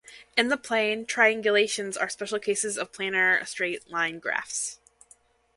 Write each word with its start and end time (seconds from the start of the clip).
In 0.35 0.47
the 0.47 0.57
plane, 0.57 1.05
triangulations 1.05 1.95
are 1.95 2.09
special 2.09 2.39
cases 2.39 2.75
of 2.75 2.91
planar 2.91 3.45
straight-line 3.47 4.17
graphs. 4.17 4.79